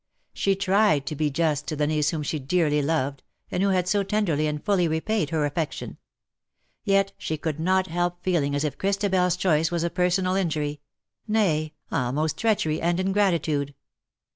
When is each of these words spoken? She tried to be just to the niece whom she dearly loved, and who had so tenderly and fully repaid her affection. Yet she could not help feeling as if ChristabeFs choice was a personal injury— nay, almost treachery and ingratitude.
She 0.33 0.55
tried 0.55 1.05
to 1.05 1.15
be 1.15 1.29
just 1.29 1.67
to 1.67 1.75
the 1.75 1.85
niece 1.85 2.09
whom 2.09 2.23
she 2.23 2.39
dearly 2.39 2.81
loved, 2.81 3.21
and 3.51 3.61
who 3.61 3.69
had 3.69 3.87
so 3.87 4.01
tenderly 4.01 4.47
and 4.47 4.65
fully 4.65 4.87
repaid 4.87 5.29
her 5.29 5.45
affection. 5.45 5.99
Yet 6.83 7.11
she 7.19 7.37
could 7.37 7.59
not 7.59 7.85
help 7.85 8.23
feeling 8.23 8.55
as 8.55 8.63
if 8.63 8.79
ChristabeFs 8.79 9.37
choice 9.37 9.69
was 9.69 9.83
a 9.83 9.91
personal 9.91 10.33
injury— 10.33 10.81
nay, 11.37 11.73
almost 11.91 12.35
treachery 12.35 12.81
and 12.81 12.99
ingratitude. 12.99 13.75